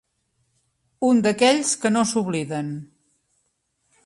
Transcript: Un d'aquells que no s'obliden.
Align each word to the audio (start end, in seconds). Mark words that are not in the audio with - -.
Un 1.09 1.21
d'aquells 1.27 1.75
que 1.83 1.93
no 1.93 2.03
s'obliden. 2.13 2.73